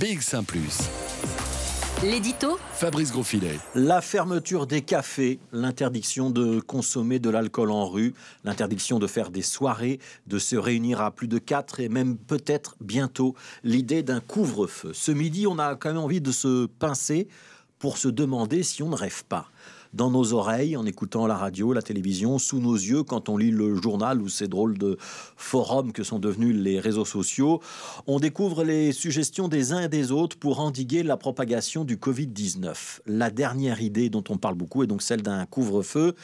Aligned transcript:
BX1⁇ 0.00 0.44
L'édito 2.04 2.56
Fabrice 2.72 3.10
Grosfilet. 3.10 3.58
La 3.74 4.00
fermeture 4.00 4.68
des 4.68 4.82
cafés, 4.82 5.40
l'interdiction 5.50 6.30
de 6.30 6.60
consommer 6.60 7.18
de 7.18 7.28
l'alcool 7.30 7.72
en 7.72 7.88
rue, 7.88 8.14
l'interdiction 8.44 9.00
de 9.00 9.08
faire 9.08 9.30
des 9.30 9.42
soirées, 9.42 9.98
de 10.28 10.38
se 10.38 10.54
réunir 10.54 11.00
à 11.00 11.10
plus 11.10 11.26
de 11.26 11.38
quatre 11.38 11.80
et 11.80 11.88
même 11.88 12.16
peut-être 12.16 12.76
bientôt 12.80 13.34
l'idée 13.64 14.04
d'un 14.04 14.20
couvre-feu. 14.20 14.92
Ce 14.94 15.10
midi, 15.10 15.48
on 15.48 15.58
a 15.58 15.74
quand 15.74 15.88
même 15.88 15.98
envie 15.98 16.20
de 16.20 16.30
se 16.30 16.66
pincer 16.66 17.26
pour 17.80 17.98
se 17.98 18.06
demander 18.06 18.62
si 18.62 18.84
on 18.84 18.90
ne 18.90 18.96
rêve 18.96 19.24
pas 19.24 19.50
dans 19.94 20.10
nos 20.10 20.32
oreilles 20.32 20.76
en 20.76 20.86
écoutant 20.86 21.26
la 21.26 21.36
radio, 21.36 21.72
la 21.72 21.82
télévision, 21.82 22.38
sous 22.38 22.60
nos 22.60 22.74
yeux 22.74 23.02
quand 23.02 23.28
on 23.28 23.36
lit 23.36 23.50
le 23.50 23.74
journal 23.76 24.20
ou 24.20 24.28
ces 24.28 24.48
drôles 24.48 24.78
de 24.78 24.96
forums 25.36 25.92
que 25.92 26.02
sont 26.02 26.18
devenus 26.18 26.54
les 26.54 26.80
réseaux 26.80 27.04
sociaux. 27.04 27.60
On 28.06 28.18
découvre 28.18 28.64
les 28.64 28.92
suggestions 28.92 29.48
des 29.48 29.72
uns 29.72 29.80
et 29.80 29.88
des 29.88 30.12
autres 30.12 30.36
pour 30.36 30.60
endiguer 30.60 31.02
la 31.02 31.16
propagation 31.16 31.84
du 31.84 31.96
Covid-19. 31.96 33.00
La 33.06 33.30
dernière 33.30 33.80
idée 33.80 34.10
dont 34.10 34.24
on 34.28 34.36
parle 34.36 34.54
beaucoup 34.54 34.82
est 34.82 34.86
donc 34.86 35.02
celle 35.02 35.22
d'un 35.22 35.46
couvre-feu. 35.46 36.14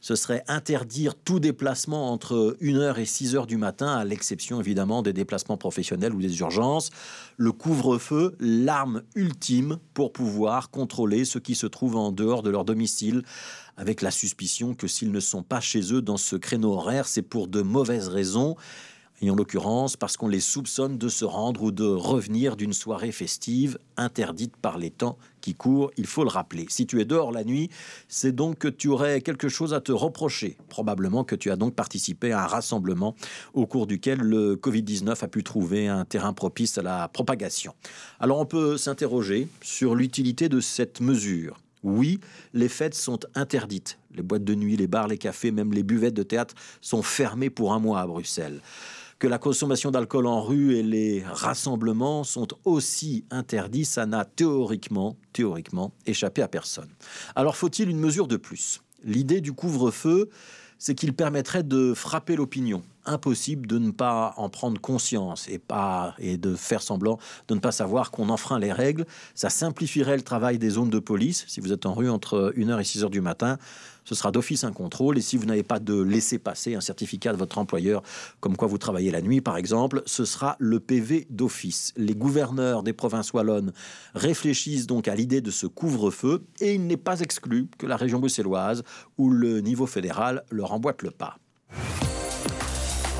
Ce 0.00 0.16
serait 0.16 0.42
interdire 0.48 1.14
tout 1.14 1.38
déplacement 1.38 2.12
entre 2.12 2.56
1h 2.60 2.98
et 2.98 3.04
6h 3.04 3.46
du 3.46 3.56
matin, 3.56 3.86
à 3.86 4.04
l'exception 4.04 4.60
évidemment 4.60 5.02
des 5.02 5.12
déplacements 5.12 5.56
professionnels 5.56 6.12
ou 6.12 6.20
des 6.20 6.40
urgences. 6.40 6.90
Le 7.36 7.52
couvre-feu, 7.52 8.34
l'arme 8.40 9.02
ultime 9.14 9.78
pour 9.94 10.12
pouvoir 10.12 10.70
contrôler 10.70 11.24
ceux 11.24 11.40
qui 11.40 11.54
se 11.54 11.66
trouvent 11.66 11.96
en 11.96 12.10
dehors 12.10 12.42
de 12.42 12.50
leur 12.50 12.64
domicile 12.64 13.21
avec 13.76 14.02
la 14.02 14.10
suspicion 14.10 14.74
que 14.74 14.86
s'ils 14.86 15.12
ne 15.12 15.20
sont 15.20 15.42
pas 15.42 15.60
chez 15.60 15.92
eux 15.92 16.02
dans 16.02 16.16
ce 16.16 16.36
créneau 16.36 16.72
horaire, 16.72 17.06
c'est 17.06 17.22
pour 17.22 17.48
de 17.48 17.62
mauvaises 17.62 18.08
raisons 18.08 18.56
et 19.22 19.30
en 19.30 19.36
l'occurrence 19.36 19.96
parce 19.96 20.16
qu'on 20.16 20.26
les 20.26 20.40
soupçonne 20.40 20.98
de 20.98 21.08
se 21.08 21.24
rendre 21.24 21.62
ou 21.62 21.70
de 21.70 21.84
revenir 21.84 22.56
d'une 22.56 22.72
soirée 22.72 23.12
festive 23.12 23.78
interdite 23.96 24.56
par 24.56 24.78
les 24.78 24.90
temps 24.90 25.16
qui 25.40 25.54
courent, 25.54 25.92
il 25.96 26.06
faut 26.06 26.24
le 26.24 26.28
rappeler. 26.28 26.66
Si 26.68 26.86
tu 26.86 27.00
es 27.00 27.04
dehors 27.04 27.30
la 27.30 27.44
nuit, 27.44 27.70
c'est 28.08 28.32
donc 28.32 28.58
que 28.58 28.68
tu 28.68 28.88
aurais 28.88 29.20
quelque 29.20 29.48
chose 29.48 29.74
à 29.74 29.80
te 29.80 29.92
reprocher. 29.92 30.56
Probablement 30.68 31.22
que 31.22 31.36
tu 31.36 31.52
as 31.52 31.56
donc 31.56 31.74
participé 31.74 32.32
à 32.32 32.42
un 32.42 32.46
rassemblement 32.46 33.14
au 33.54 33.66
cours 33.66 33.86
duquel 33.86 34.18
le 34.18 34.56
Covid-19 34.56 35.24
a 35.24 35.28
pu 35.28 35.44
trouver 35.44 35.86
un 35.86 36.04
terrain 36.04 36.32
propice 36.32 36.76
à 36.78 36.82
la 36.82 37.06
propagation. 37.06 37.74
Alors 38.18 38.40
on 38.40 38.46
peut 38.46 38.76
s'interroger 38.76 39.46
sur 39.62 39.94
l'utilité 39.94 40.48
de 40.48 40.58
cette 40.58 41.00
mesure. 41.00 41.61
Oui, 41.82 42.20
les 42.52 42.68
fêtes 42.68 42.94
sont 42.94 43.18
interdites. 43.34 43.98
Les 44.14 44.22
boîtes 44.22 44.44
de 44.44 44.54
nuit, 44.54 44.76
les 44.76 44.86
bars, 44.86 45.08
les 45.08 45.18
cafés, 45.18 45.50
même 45.50 45.72
les 45.72 45.82
buvettes 45.82 46.14
de 46.14 46.22
théâtre 46.22 46.54
sont 46.80 47.02
fermées 47.02 47.50
pour 47.50 47.72
un 47.72 47.78
mois 47.78 48.00
à 48.00 48.06
Bruxelles. 48.06 48.60
Que 49.18 49.26
la 49.28 49.38
consommation 49.38 49.90
d'alcool 49.90 50.26
en 50.26 50.42
rue 50.42 50.74
et 50.76 50.82
les 50.82 51.22
rassemblements 51.24 52.24
sont 52.24 52.48
aussi 52.64 53.24
interdits, 53.30 53.84
ça 53.84 54.04
n'a 54.04 54.24
théoriquement, 54.24 55.16
théoriquement 55.32 55.92
échappé 56.06 56.42
à 56.42 56.48
personne. 56.48 56.88
Alors 57.36 57.56
faut-il 57.56 57.88
une 57.88 58.00
mesure 58.00 58.26
de 58.26 58.36
plus? 58.36 58.82
L'idée 59.04 59.40
du 59.40 59.52
couvre-feu, 59.52 60.28
c'est 60.78 60.94
qu'il 60.96 61.12
permettrait 61.12 61.62
de 61.62 61.94
frapper 61.94 62.34
l'opinion. 62.34 62.82
Impossible 63.04 63.66
de 63.66 63.78
ne 63.78 63.90
pas 63.90 64.32
en 64.36 64.48
prendre 64.48 64.80
conscience 64.80 65.48
et, 65.48 65.60
de 66.36 66.54
faire 66.54 66.82
semblant 66.82 67.18
de 67.48 67.54
ne 67.54 67.60
pas 67.60 67.72
savoir 67.72 68.12
qu'on 68.12 68.28
enfreint 68.28 68.60
les 68.60 68.72
règles. 68.72 69.06
Ça 69.34 69.50
simplifierait 69.50 70.16
le 70.16 70.22
travail 70.22 70.58
des 70.58 70.70
zones 70.70 70.90
de 70.90 71.00
police. 71.00 71.44
Si 71.48 71.60
vous 71.60 71.72
êtes 71.72 71.84
en 71.84 71.94
rue 71.94 72.08
entre 72.08 72.52
1h 72.56 72.78
et 72.78 72.82
6h 72.82 73.10
du 73.10 73.20
matin, 73.20 73.58
ce 74.04 74.14
sera 74.14 74.30
d'office 74.30 74.64
un 74.64 74.72
contrôle. 74.72 75.18
Et 75.18 75.20
si 75.20 75.36
vous 75.36 75.46
n'avez 75.46 75.64
pas 75.64 75.80
de 75.80 76.00
laisser 76.00 76.38
passer 76.38 76.74
un 76.74 76.80
certificat 76.80 77.32
de 77.32 77.38
votre 77.38 77.58
employeur, 77.58 78.02
comme 78.40 78.56
quoi 78.56 78.68
vous 78.68 78.78
travaillez 78.78 79.10
la 79.10 79.20
nuit 79.20 79.40
par 79.40 79.56
exemple, 79.56 80.02
ce 80.06 80.24
sera 80.24 80.56
le 80.58 80.78
PV 80.78 81.26
d'office. 81.28 81.92
Les 81.96 82.14
gouverneurs 82.14 82.84
des 82.84 82.92
provinces 82.92 83.32
wallonnes 83.32 83.72
réfléchissent 84.14 84.86
donc 84.86 85.08
à 85.08 85.14
l'idée 85.14 85.40
de 85.40 85.50
ce 85.50 85.66
couvre-feu 85.66 86.44
et 86.60 86.74
il 86.74 86.86
n'est 86.86 86.96
pas 86.96 87.20
exclu 87.20 87.68
que 87.78 87.86
la 87.86 87.96
région 87.96 88.20
bruxelloise 88.20 88.84
ou 89.18 89.30
le 89.30 89.60
niveau 89.60 89.86
fédéral 89.86 90.44
leur 90.50 90.72
emboîte 90.72 91.02
le 91.02 91.10
pas. 91.10 91.38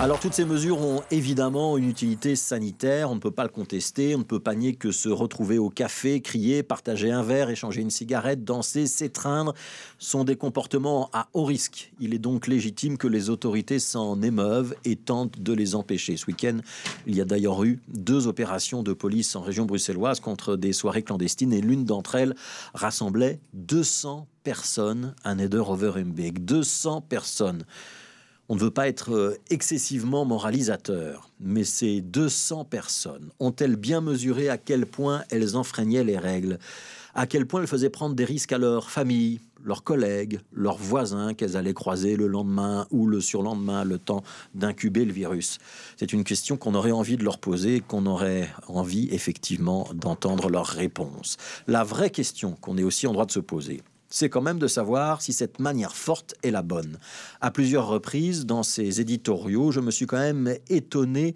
Alors 0.03 0.19
toutes 0.19 0.35
ces 0.35 0.45
mesures 0.45 0.81
ont 0.81 1.05
évidemment 1.13 1.79
une 1.79 1.89
utilité 1.89 2.35
sanitaire, 2.35 3.13
on 3.13 3.15
ne 3.15 3.21
peut 3.21 3.31
pas 3.31 3.45
le 3.45 3.51
contester, 3.51 4.17
on 4.17 4.19
ne 4.19 4.25
peut 4.25 4.41
pas 4.41 4.57
nier 4.57 4.75
que 4.75 4.91
se 4.91 5.09
retrouver 5.09 5.59
au 5.59 5.71
café, 5.71 6.21
crier, 6.21 6.65
partager 6.65 7.13
un 7.13 7.23
verre, 7.23 7.51
échanger 7.51 7.83
une 7.83 7.91
cigarette, 7.91 8.43
danser, 8.43 8.89
s'étreindre 8.89 9.55
sont 10.01 10.25
des 10.25 10.35
comportements 10.35 11.09
à 11.13 11.29
haut 11.35 11.45
risque. 11.45 11.93
Il 12.01 12.15
est 12.15 12.19
donc 12.19 12.49
légitime 12.49 12.99
que 12.99 13.07
les 13.07 13.31
autorités 13.31 13.79
s'en 13.79 14.21
émeuvent 14.23 14.75
et 14.85 14.97
tentent 14.97 15.41
de 15.41 15.53
les 15.53 15.77
empêcher. 15.77 16.17
Ce 16.17 16.27
week-end, 16.27 16.59
il 17.07 17.15
y 17.15 17.21
a 17.21 17.25
d'ailleurs 17.25 17.63
eu 17.63 17.81
deux 17.87 18.27
opérations 18.27 18.83
de 18.83 18.95
police 18.95 19.37
en 19.37 19.41
région 19.41 19.67
bruxelloise 19.67 20.19
contre 20.19 20.57
des 20.57 20.73
soirées 20.73 21.05
clandestines 21.05 21.53
et 21.53 21.61
l'une 21.61 21.85
d'entre 21.85 22.17
elles 22.17 22.35
rassemblait 22.75 23.39
200 23.53 24.27
personnes 24.43 25.15
à 25.23 25.37
Neder-Overembeek. 25.37 26.45
200 26.45 27.03
personnes. 27.03 27.65
On 28.49 28.57
ne 28.57 28.61
veut 28.61 28.71
pas 28.71 28.89
être 28.89 29.15
euh, 29.15 29.39
excessivement 29.51 30.25
moralisateur, 30.25 31.31
mais 31.41 31.65
ces 31.65 32.01
200 32.01 32.65
personnes 32.65 33.31
ont-elles 33.39 33.77
bien 33.77 34.01
mesuré 34.01 34.49
à 34.49 34.59
quel 34.59 34.85
point 34.85 35.23
elles 35.31 35.57
enfreignaient 35.57 36.05
les 36.05 36.19
règles? 36.19 36.59
À 37.15 37.27
quel 37.27 37.47
point 37.47 37.61
elles 37.61 37.69
faisaient 37.69 37.91
prendre 37.91 38.15
des 38.15 38.25
risques 38.25 38.53
à 38.53 38.59
leur 38.59 38.91
famille, 38.91 39.41
leurs 39.63 39.85
collègues, 39.85 40.41
leurs 40.53 40.77
voisins 40.77 41.35
qu'elles 41.35 41.57
allaient 41.57 41.75
croiser 41.75 42.17
le 42.17 42.27
lendemain 42.27 42.87
ou 42.91 43.07
le 43.07 43.21
surlendemain, 43.21 43.85
le 43.85 43.99
temps 43.99 44.25
d'incuber 44.55 45.05
le 45.05 45.13
virus? 45.13 45.59
C'est 45.97 46.13
une 46.13 46.25
question 46.25 46.57
qu'on 46.57 46.75
aurait 46.75 46.91
envie 46.91 47.17
de 47.17 47.25
leur 47.25 47.39
poser, 47.39 47.81
qu'on 47.81 48.07
aurait 48.07 48.49
envie 48.67 49.09
effectivement 49.13 49.89
d'entendre 49.95 50.49
leur 50.51 50.67
réponse. 50.67 51.37
La 51.69 51.85
vraie 51.85 52.11
question 52.11 52.57
qu'on 52.61 52.77
est 52.77 52.83
aussi 52.83 53.07
en 53.07 53.13
droit 53.13 53.27
de 53.27 53.33
se 53.33 53.41
poser, 53.41 53.83
c'est 54.13 54.29
quand 54.29 54.43
même 54.43 54.59
de 54.59 54.67
savoir 54.67 55.23
si 55.23 55.33
cette 55.33 55.59
manière 55.59 55.97
forte 55.97 56.35
est 56.43 56.51
la 56.51 56.63
bonne. 56.63 56.99
À 57.41 57.51
plusieurs 57.51 57.87
reprises, 57.87 58.47
dans 58.47 58.63
ces 58.63 59.01
éditoriaux, 59.01 59.73
je 59.73 59.81
me 59.81 59.91
suis 59.91 60.07
quand 60.07 60.19
même 60.19 60.55
étonné 60.69 61.35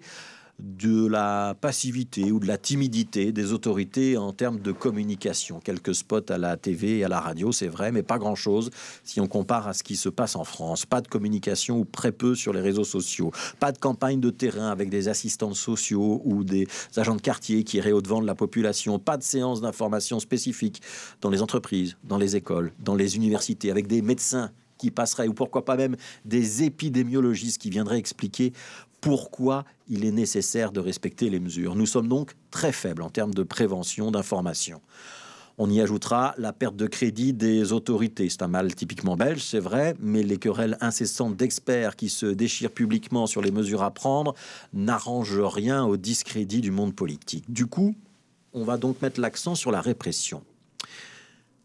de 0.59 1.05
la 1.05 1.55
passivité 1.59 2.31
ou 2.31 2.39
de 2.39 2.47
la 2.47 2.57
timidité 2.57 3.31
des 3.31 3.53
autorités 3.53 4.17
en 4.17 4.33
termes 4.33 4.59
de 4.59 4.71
communication. 4.71 5.59
Quelques 5.59 5.93
spots 5.93 6.29
à 6.29 6.37
la 6.39 6.57
TV 6.57 6.99
et 6.99 7.03
à 7.03 7.07
la 7.07 7.19
radio, 7.19 7.51
c'est 7.51 7.67
vrai, 7.67 7.91
mais 7.91 8.01
pas 8.01 8.17
grand-chose 8.17 8.71
si 9.03 9.19
on 9.19 9.27
compare 9.27 9.67
à 9.67 9.73
ce 9.73 9.83
qui 9.83 9.95
se 9.95 10.09
passe 10.09 10.35
en 10.35 10.43
France. 10.43 10.85
Pas 10.85 11.01
de 11.01 11.07
communication 11.07 11.79
ou 11.79 11.85
très 11.85 12.11
peu 12.11 12.33
sur 12.33 12.53
les 12.53 12.61
réseaux 12.61 12.83
sociaux. 12.83 13.31
Pas 13.59 13.71
de 13.71 13.77
campagne 13.77 14.19
de 14.19 14.31
terrain 14.31 14.71
avec 14.71 14.89
des 14.89 15.09
assistants 15.09 15.53
sociaux 15.53 16.21
ou 16.25 16.43
des 16.43 16.67
agents 16.95 17.15
de 17.15 17.21
quartier 17.21 17.63
qui 17.63 17.77
iraient 17.77 17.91
au-devant 17.91 18.21
de 18.21 18.27
la 18.27 18.35
population. 18.35 18.97
Pas 18.97 19.17
de 19.17 19.23
séances 19.23 19.61
d'information 19.61 20.19
spécifiques 20.19 20.81
dans 21.21 21.29
les 21.29 21.43
entreprises, 21.43 21.97
dans 22.03 22.17
les 22.17 22.35
écoles, 22.35 22.73
dans 22.79 22.95
les 22.95 23.15
universités, 23.15 23.69
avec 23.69 23.85
des 23.85 24.01
médecins 24.01 24.51
qui 24.77 24.91
passeraient, 24.91 25.27
ou 25.27 25.33
pourquoi 25.33 25.65
pas 25.65 25.75
même 25.75 25.95
des 26.25 26.63
épidémiologistes 26.63 27.59
qui 27.59 27.69
viendraient 27.69 27.97
expliquer 27.97 28.53
pourquoi 29.01 29.65
il 29.87 30.05
est 30.05 30.11
nécessaire 30.11 30.71
de 30.71 30.79
respecter 30.79 31.29
les 31.29 31.39
mesures. 31.39 31.75
Nous 31.75 31.85
sommes 31.85 32.07
donc 32.07 32.33
très 32.51 32.71
faibles 32.71 33.01
en 33.01 33.09
termes 33.09 33.33
de 33.33 33.43
prévention, 33.43 34.11
d'information. 34.11 34.81
On 35.59 35.71
y 35.71 35.81
ajoutera 35.81 36.35
la 36.37 36.53
perte 36.53 36.75
de 36.75 36.85
crédit 36.85 37.33
des 37.33 37.71
autorités. 37.73 38.29
C'est 38.29 38.43
un 38.43 38.47
mal 38.47 38.75
typiquement 38.75 39.15
belge, 39.15 39.41
c'est 39.41 39.59
vrai, 39.59 39.95
mais 39.99 40.21
les 40.21 40.37
querelles 40.37 40.77
incessantes 40.81 41.35
d'experts 41.35 41.95
qui 41.95 42.09
se 42.09 42.27
déchirent 42.27 42.71
publiquement 42.71 43.25
sur 43.25 43.41
les 43.41 43.49
mesures 43.49 43.81
à 43.81 43.89
prendre 43.89 44.35
n'arrangent 44.73 45.39
rien 45.39 45.83
au 45.83 45.97
discrédit 45.97 46.61
du 46.61 46.69
monde 46.69 46.93
politique. 46.93 47.51
Du 47.51 47.65
coup, 47.65 47.95
on 48.53 48.63
va 48.63 48.77
donc 48.77 49.01
mettre 49.01 49.19
l'accent 49.19 49.55
sur 49.55 49.71
la 49.71 49.81
répression. 49.81 50.43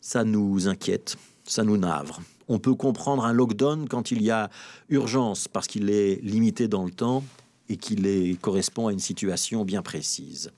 Ça 0.00 0.24
nous 0.24 0.68
inquiète, 0.68 1.16
ça 1.44 1.62
nous 1.62 1.76
navre 1.76 2.22
on 2.52 2.58
peut 2.58 2.74
comprendre 2.74 3.24
un 3.24 3.32
lockdown 3.32 3.88
quand 3.88 4.10
il 4.10 4.22
y 4.22 4.30
a 4.30 4.50
urgence, 4.90 5.48
parce 5.48 5.66
qu'il 5.66 5.88
est 5.88 6.20
limité 6.22 6.68
dans 6.68 6.84
le 6.84 6.90
temps 6.90 7.24
et 7.70 7.76
qu'il 7.78 8.36
correspond 8.40 8.88
à 8.88 8.92
une 8.92 8.98
situation 8.98 9.64
bien 9.64 9.80
précise. 9.80 10.50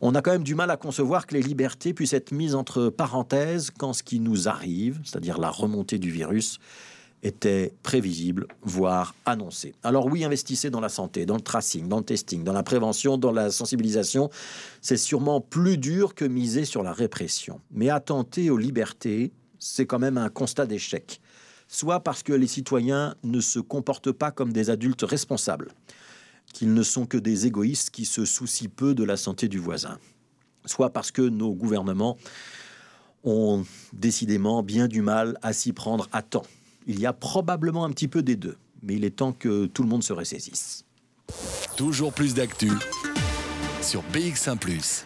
On 0.00 0.14
a 0.14 0.22
quand 0.22 0.30
même 0.30 0.44
du 0.44 0.54
mal 0.54 0.70
à 0.70 0.78
concevoir 0.78 1.26
que 1.26 1.34
les 1.34 1.42
libertés 1.42 1.92
puissent 1.92 2.14
être 2.14 2.32
mises 2.32 2.54
entre 2.54 2.88
parenthèses 2.88 3.70
quand 3.76 3.92
ce 3.92 4.02
qui 4.02 4.20
nous 4.20 4.48
arrive, 4.48 5.00
c'est-à-dire 5.04 5.38
la 5.38 5.50
remontée 5.50 5.98
du 5.98 6.10
virus, 6.10 6.60
était 7.22 7.74
prévisible, 7.82 8.46
voire 8.62 9.14
annoncé. 9.26 9.74
Alors 9.82 10.06
oui, 10.06 10.24
investissez 10.24 10.70
dans 10.70 10.80
la 10.80 10.88
santé, 10.88 11.26
dans 11.26 11.36
le 11.36 11.42
tracing, 11.42 11.88
dans 11.88 11.98
le 11.98 12.04
testing, 12.04 12.42
dans 12.44 12.52
la 12.54 12.62
prévention, 12.62 13.18
dans 13.18 13.32
la 13.32 13.50
sensibilisation. 13.50 14.30
C'est 14.80 14.96
sûrement 14.96 15.42
plus 15.42 15.76
dur 15.76 16.14
que 16.14 16.24
miser 16.24 16.64
sur 16.64 16.82
la 16.82 16.92
répression. 16.92 17.60
Mais 17.70 17.90
attenter 17.90 18.48
aux 18.48 18.58
libertés, 18.58 19.32
c'est 19.58 19.86
quand 19.86 19.98
même 19.98 20.18
un 20.18 20.28
constat 20.28 20.66
d'échec 20.66 21.20
soit 21.74 22.00
parce 22.00 22.22
que 22.22 22.32
les 22.32 22.46
citoyens 22.46 23.16
ne 23.24 23.40
se 23.40 23.58
comportent 23.58 24.12
pas 24.12 24.30
comme 24.30 24.52
des 24.52 24.70
adultes 24.70 25.02
responsables, 25.02 25.72
qu'ils 26.52 26.72
ne 26.72 26.82
sont 26.84 27.04
que 27.04 27.16
des 27.16 27.46
égoïstes 27.46 27.90
qui 27.90 28.04
se 28.04 28.24
soucient 28.24 28.70
peu 28.74 28.94
de 28.94 29.02
la 29.02 29.16
santé 29.16 29.48
du 29.48 29.58
voisin, 29.58 29.98
soit 30.66 30.90
parce 30.90 31.10
que 31.10 31.22
nos 31.22 31.52
gouvernements 31.52 32.16
ont 33.24 33.64
décidément 33.92 34.62
bien 34.62 34.86
du 34.86 35.02
mal 35.02 35.36
à 35.42 35.52
s'y 35.52 35.72
prendre 35.72 36.08
à 36.12 36.22
temps. 36.22 36.46
Il 36.86 37.00
y 37.00 37.06
a 37.06 37.12
probablement 37.12 37.84
un 37.84 37.90
petit 37.90 38.08
peu 38.08 38.22
des 38.22 38.36
deux, 38.36 38.56
mais 38.82 38.94
il 38.94 39.04
est 39.04 39.16
temps 39.16 39.32
que 39.32 39.66
tout 39.66 39.82
le 39.82 39.88
monde 39.88 40.04
se 40.04 40.12
ressaisisse. 40.12 40.84
Toujours 41.76 42.12
plus 42.12 42.34
d'actu 42.34 42.70
sur 43.82 44.04
BX1⁇ 44.12 44.58